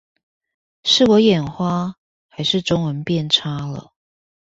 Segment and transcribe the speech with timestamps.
[0.83, 1.93] 是我眼花
[2.29, 3.93] 還是中文變差了？